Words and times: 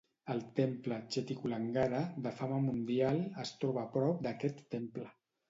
El 0.35 0.39
temple 0.59 0.95
Chettikulangara, 1.15 1.99
de 2.29 2.31
fama 2.39 2.57
mundial, 2.65 3.23
es 3.45 3.53
troba 3.61 3.85
a 3.85 3.93
prop 3.99 4.27
d'aquest 4.27 4.67
temple. 4.77 5.07